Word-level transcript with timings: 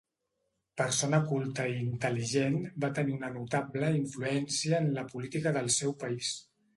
Persona 0.81 1.17
culta 1.31 1.65
i 1.73 1.75
intel·ligent 1.87 2.57
va 2.85 2.89
tenir 2.99 3.13
una 3.17 3.29
notable 3.35 3.91
influència 3.99 4.79
en 4.85 4.89
la 4.97 5.05
política 5.13 5.55
del 5.59 5.71
seu 5.77 5.95
país. 6.05 6.33